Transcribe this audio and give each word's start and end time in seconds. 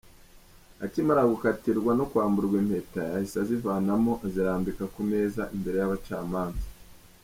Akimara 0.85 1.29
gukatirwa 1.31 1.91
no 1.99 2.05
kwamburwa 2.11 2.55
impeta, 2.63 3.01
yahise 3.13 3.35
azivanamo 3.43 4.11
azirambika 4.25 4.83
ku 4.93 5.01
meza 5.09 5.43
imbere 5.55 5.75
y’abacamanza. 5.79 6.67